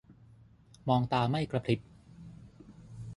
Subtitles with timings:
[0.87, 1.79] มองตาไม่กะพริบ